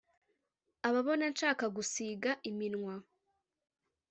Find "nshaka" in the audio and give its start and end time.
1.33-1.65